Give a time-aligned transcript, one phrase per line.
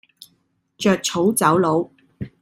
[0.79, 1.91] 著草走佬